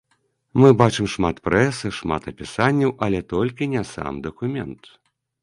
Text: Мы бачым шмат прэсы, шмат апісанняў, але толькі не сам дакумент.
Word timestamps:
Мы 0.61 0.69
бачым 0.81 1.07
шмат 1.15 1.41
прэсы, 1.47 1.91
шмат 1.99 2.23
апісанняў, 2.33 2.91
але 3.09 3.19
толькі 3.35 3.71
не 3.77 3.83
сам 3.93 4.13
дакумент. 4.27 4.83